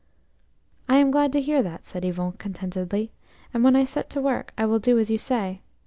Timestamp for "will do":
4.65-4.97